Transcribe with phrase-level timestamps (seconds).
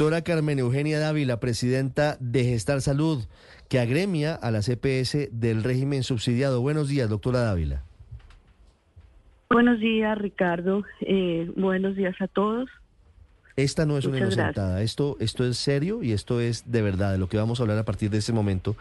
[0.00, 3.18] Doctora Carmen Eugenia Dávila, presidenta de Gestar Salud,
[3.68, 6.62] que agremia a la CPS del régimen subsidiado.
[6.62, 7.82] Buenos días, doctora Dávila.
[9.50, 10.84] Buenos días, Ricardo.
[11.02, 12.70] Eh, buenos días a todos.
[13.62, 17.18] Esta no es una inocentada, esto, esto es serio y esto es de verdad de
[17.18, 18.74] lo que vamos a hablar a partir de este momento,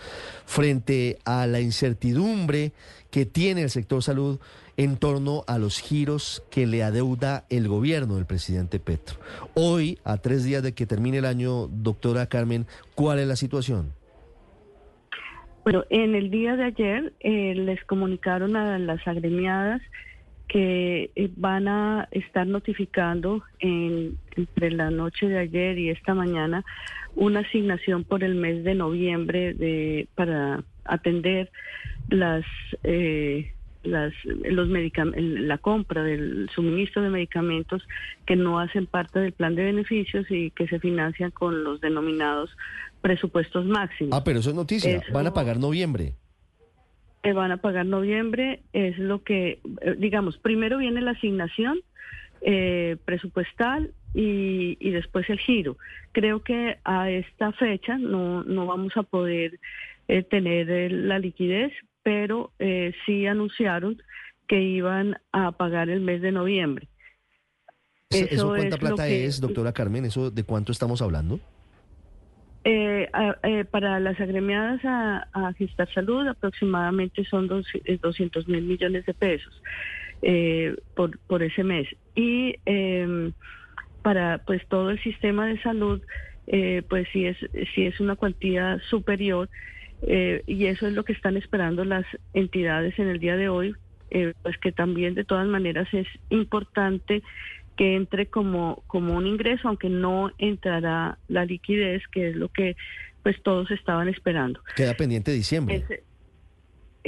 [0.45, 2.71] frente a la incertidumbre
[3.11, 4.39] que tiene el sector salud
[4.77, 9.17] en torno a los giros que le adeuda el gobierno del presidente Petro.
[9.53, 12.65] Hoy, a tres días de que termine el año, doctora Carmen,
[12.95, 13.91] ¿cuál es la situación?
[15.65, 19.81] Bueno, en el día de ayer eh, les comunicaron a las agremiadas
[20.49, 26.65] que eh, van a estar notificando en, entre la noche de ayer y esta mañana
[27.15, 31.51] una asignación por el mes de noviembre de, para atender
[32.09, 32.43] las,
[32.83, 34.67] eh, las los
[35.15, 37.87] la compra del suministro de medicamentos
[38.25, 42.49] que no hacen parte del plan de beneficios y que se financian con los denominados
[43.01, 44.17] presupuestos máximos.
[44.17, 46.13] Ah, pero eso es noticia, Eso- van a pagar noviembre.
[47.23, 51.79] Que van a pagar noviembre es lo que, eh, digamos, primero viene la asignación
[52.41, 55.77] eh, presupuestal y, y después el giro.
[56.13, 59.59] Creo que a esta fecha no, no vamos a poder
[60.07, 61.71] eh, tener eh, la liquidez,
[62.03, 64.01] pero eh, sí anunciaron
[64.47, 66.87] que iban a pagar el mes de noviembre.
[68.09, 70.05] ¿Eso, Eso cuánta es plata que- es, doctora Carmen?
[70.05, 71.39] ¿Eso de cuánto estamos hablando?
[72.71, 73.09] Eh,
[73.41, 79.07] eh, para las agremiadas a, a Gestar Salud aproximadamente son dos, eh, 200 mil millones
[79.07, 79.59] de pesos
[80.21, 81.87] eh, por, ese mes.
[82.13, 83.31] Y eh,
[84.03, 85.99] para pues todo el sistema de salud,
[86.45, 87.37] eh, pues sí es,
[87.73, 89.49] sí es una cuantía superior
[90.03, 92.05] eh, y eso es lo que están esperando las
[92.35, 93.73] entidades en el día de hoy,
[94.11, 97.23] eh, pues que también de todas maneras es importante
[97.79, 102.75] que entre como, como un ingreso, aunque no entrará la liquidez, que es lo que
[103.23, 104.59] pues todos estaban esperando.
[104.75, 105.75] Queda pendiente diciembre.
[105.77, 106.03] Ese-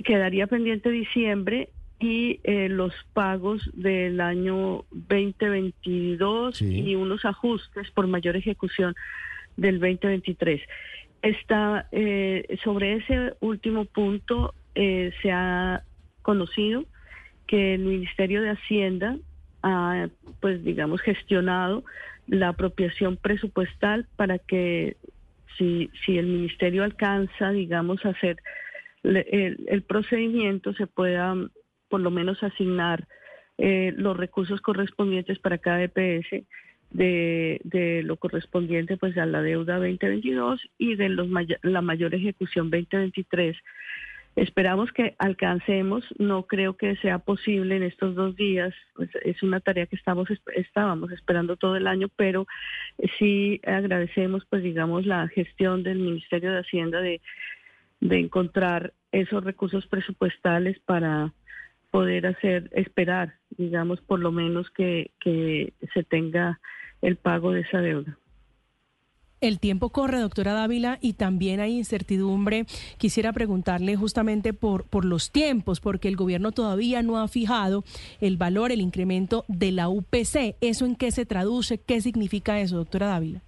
[0.01, 1.67] quedaría pendiente diciembre
[1.99, 6.83] y eh, los pagos del año 2022 Sí.
[6.89, 8.95] y unos ajustes por mayor ejecución
[9.57, 10.61] del 2023.
[11.21, 15.83] Está, eh, sobre ese último punto eh, se ha
[16.21, 16.85] conocido
[17.45, 19.17] que el Ministerio de Hacienda
[19.63, 21.83] ha, pues digamos, gestionado
[22.27, 24.97] la apropiación presupuestal para que
[25.57, 28.37] si, si el Ministerio alcanza, digamos, a hacer
[29.03, 31.49] el, el procedimiento, se pueda mm,
[31.89, 33.07] por lo menos asignar
[33.57, 36.45] eh, los recursos correspondientes para cada EPS
[36.89, 41.27] de, de lo correspondiente pues a la deuda 2022 y de los
[41.61, 43.55] la mayor ejecución 2023.
[44.35, 49.59] Esperamos que alcancemos, no creo que sea posible en estos dos días, pues es una
[49.59, 52.47] tarea que estamos estábamos esperando todo el año, pero
[52.97, 57.19] eh, sí agradecemos pues digamos la gestión del Ministerio de Hacienda de,
[57.99, 61.33] de encontrar esos recursos presupuestales para
[61.91, 65.11] poder hacer, esperar, digamos, por lo menos que
[65.93, 66.61] se tenga
[67.01, 68.17] el pago de esa deuda.
[69.41, 72.67] El tiempo corre, doctora Dávila, y también hay incertidumbre.
[72.99, 77.83] Quisiera preguntarle justamente por, por los tiempos, porque el gobierno todavía no ha fijado
[78.19, 80.57] el valor, el incremento de la UPC.
[80.61, 81.79] ¿Eso en qué se traduce?
[81.79, 83.41] ¿Qué significa eso, doctora Dávila?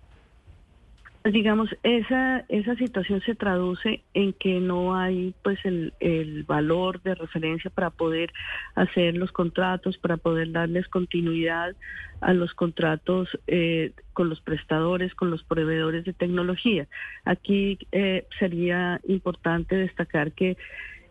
[1.25, 7.15] Digamos, esa, esa situación se traduce en que no hay pues el, el valor de
[7.15, 8.33] referencia para poder
[8.75, 11.75] hacer los contratos, para poder darles continuidad
[12.19, 16.87] a los contratos eh, con los prestadores, con los proveedores de tecnología.
[17.23, 20.57] Aquí eh, sería importante destacar que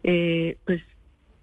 [0.04, 0.82] eh, pues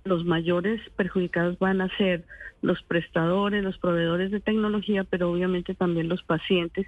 [0.04, 2.24] los mayores perjudicados van a ser
[2.62, 6.88] los prestadores, los proveedores de tecnología, pero obviamente también los pacientes,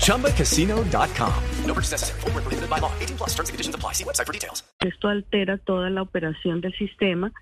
[0.00, 1.32] ChumbaCasino.com.
[1.66, 2.20] No purchase necessary.
[2.32, 2.90] Where prohibited by law.
[3.00, 3.92] 18 plus terms and conditions apply.
[3.94, 4.64] See website for details.
[4.80, 7.32] Esto altera toda la operación del sistema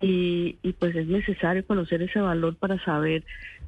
[0.00, 3.24] y, y pues es necesario conocer ese valor para saber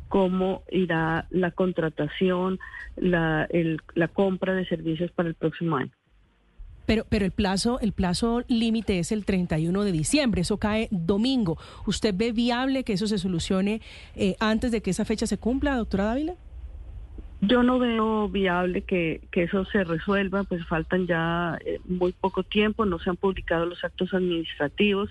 [0.09, 2.59] cómo irá la contratación,
[2.97, 5.91] la, el- la compra de servicios para el próximo año.
[6.85, 11.57] Pero, pero el plazo, el plazo límite es el 31 de diciembre, eso cae domingo.
[11.87, 13.81] ¿Usted ve viable que eso se solucione
[14.17, 16.35] eh, antes de que esa fecha se cumpla, doctora Dávila?
[17.45, 22.45] Yo no veo viable que, que eso se resuelva, pues faltan ya eh, muy poco
[22.45, 25.11] tiempo, no se han publicado los actos administrativos.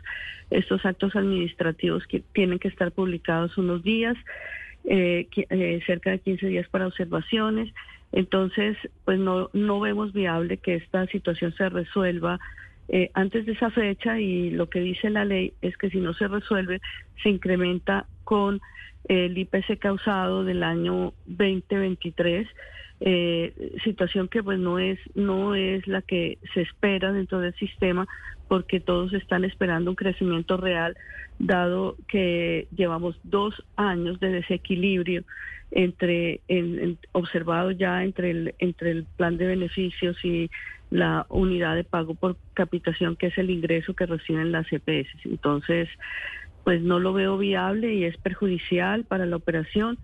[0.50, 4.16] Estos actos administrativos que tienen que estar publicados unos días,
[4.86, 7.74] eh, eh, cerca de 15 días para observaciones.
[8.14, 12.40] Entonces, pues no, no vemos viable que esta situación se resuelva
[13.14, 16.28] antes de esa fecha y lo que dice la ley es que si no se
[16.28, 16.82] resuelve,
[17.24, 18.60] se incrementa con
[19.08, 22.48] el IPC causado del año 2023,
[23.04, 28.08] eh, situación que pues no es no es la que se espera dentro del sistema
[28.48, 30.96] porque todos están esperando un crecimiento real
[31.40, 35.24] dado que llevamos dos años de desequilibrio
[35.72, 40.52] entre el- observado ya entre el entre el plan de beneficios y
[40.92, 45.08] la unidad de pago por capitación que es el ingreso que reciben las EPS.
[45.24, 45.88] Entonces,
[46.64, 49.98] pues no lo veo viable y es perjudicial para la operación.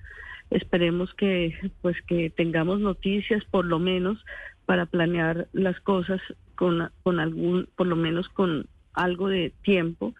[0.50, 4.24] Esperemos que pues que tengamos noticias por lo menos
[4.66, 6.22] para planear las cosas
[6.56, 10.14] con, con algún, por lo menos con algo de tiempo.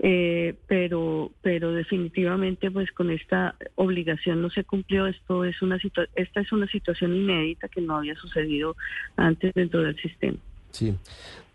[0.00, 6.08] Eh, pero pero definitivamente pues con esta obligación no se cumplió esto es una situa-
[6.14, 8.76] esta es una situación inédita que no había sucedido
[9.16, 10.38] antes dentro del sistema
[10.70, 10.94] Sí.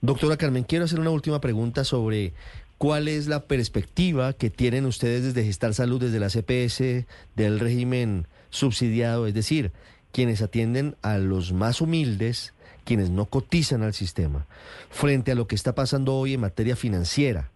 [0.02, 2.34] Doctora Carmen, quiero hacer una última pregunta sobre
[2.78, 7.06] cuál es la perspectiva que tienen ustedes desde Gestar Salud, desde la CPS,
[7.36, 9.72] del régimen subsidiado, es decir,
[10.12, 12.54] quienes atienden a los más humildes,
[12.86, 14.46] quienes no cotizan al sistema,
[14.90, 17.50] frente a lo que está pasando hoy en materia financiera.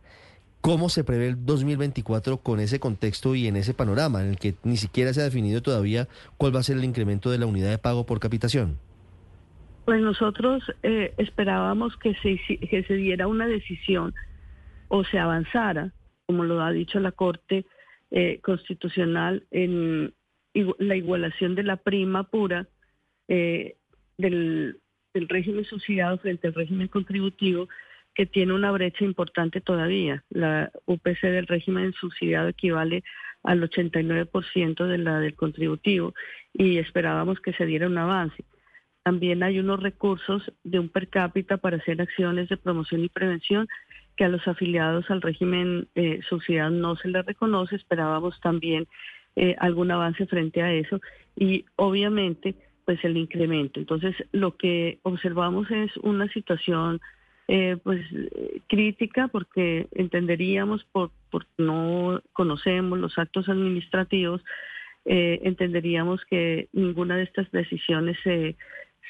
[0.61, 4.55] ¿Cómo se prevé el 2024 con ese contexto y en ese panorama en el que
[4.63, 7.69] ni siquiera se ha definido todavía cuál va a ser el incremento de la unidad
[7.69, 8.77] de pago por capitación?
[9.85, 14.13] Pues nosotros eh, esperábamos que se, que se diera una decisión
[14.87, 15.91] o se avanzara,
[16.25, 17.65] como lo ha dicho la Corte
[18.11, 20.13] eh, Constitucional, en
[20.79, 22.67] la igualación de la prima pura
[23.27, 23.75] eh,
[24.17, 24.79] del
[25.13, 27.67] régimen subsidiado frente al régimen contributivo,
[28.15, 30.23] que tiene una brecha importante todavía.
[30.29, 33.03] La UPC del régimen subsidiado equivale
[33.43, 36.13] al 89% de la del contributivo
[36.51, 38.43] y esperábamos que se diera un avance.
[39.03, 43.67] También hay unos recursos de un per cápita para hacer acciones de promoción y prevención
[44.17, 47.75] que a los afiliados al régimen eh, subsidiado no se les reconoce.
[47.75, 48.87] Esperábamos también
[49.35, 50.99] eh, algún avance frente a eso
[51.35, 52.55] y obviamente
[52.85, 53.79] pues el incremento.
[53.79, 56.99] Entonces lo que observamos es una situación
[57.47, 58.05] eh, pues
[58.67, 64.41] crítica porque entenderíamos por porque no conocemos los actos administrativos
[65.09, 68.57] eh, entenderíamos que ninguna de estas decisiones se,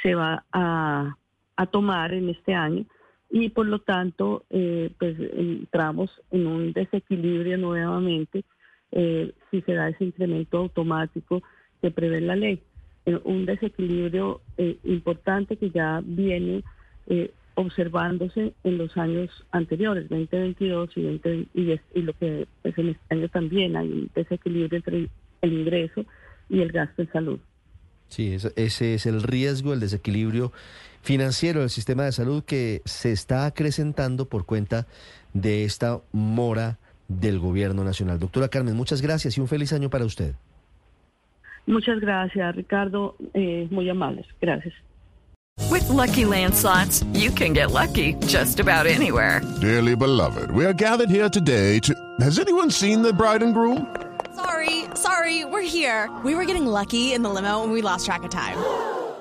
[0.04, 1.18] se va a,
[1.56, 2.86] a tomar en este año
[3.30, 8.44] y por lo tanto eh, pues entramos en un desequilibrio nuevamente
[8.92, 11.44] eh, si se da ese incremento automático
[11.82, 12.62] que prevé la ley.
[13.06, 16.64] Eh, un desequilibrio eh, importante que ya viene
[17.08, 22.78] eh, observándose en los años anteriores, 2022 y, 20, y, es- y lo que pues,
[22.78, 25.10] en este año también hay un desequilibrio entre
[25.42, 26.06] el ingreso
[26.50, 27.40] y el gasto en salud.
[28.10, 30.54] Sí, ese, ese es el riesgo, el desequilibrio
[31.08, 34.88] financiero del sistema de salud que se está acrecentando por cuenta
[35.34, 38.20] de esta mora del gobierno nacional.
[38.20, 40.36] Doctora Carmen, muchas gracias y un feliz año para usted.
[41.66, 43.16] Muchas gracias, Ricardo.
[43.34, 44.26] Eh, muy amables.
[44.42, 44.74] Gracias.
[45.72, 49.42] With Lucky Land slots, you can get lucky just about anywhere.
[49.62, 51.94] Dearly beloved, we are gathered here today to.
[52.20, 53.88] Has anyone seen the bride and groom?
[54.36, 56.10] Sorry, sorry, we're here.
[56.24, 58.58] We were getting lucky in the limo and we lost track of time.